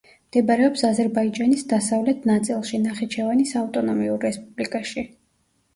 [0.29, 5.11] მდებარეობს აზერბაიჯანის დასავლეთ ნაწილში ნახიჩევანის ავტონომიურ რესპუბლიკაში.